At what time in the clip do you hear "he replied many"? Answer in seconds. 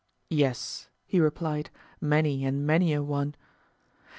1.05-2.43